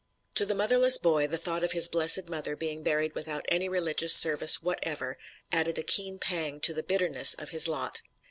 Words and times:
To 0.33 0.47
the 0.47 0.55
motherless 0.55 0.97
boy 0.97 1.27
the 1.27 1.37
thought 1.37 1.63
of 1.63 1.73
his 1.73 1.87
blessed 1.87 2.27
mother 2.27 2.55
being 2.55 2.81
buried 2.81 3.13
without 3.13 3.45
any 3.49 3.69
religious 3.69 4.15
service 4.15 4.59
whatever 4.63 5.15
added 5.51 5.77
a 5.77 5.83
keen 5.83 6.17
pang 6.17 6.59
to 6.61 6.73
the 6.73 6.81
bitterness 6.81 7.35
of 7.35 7.49
his 7.51 7.67
lot. 7.67 8.01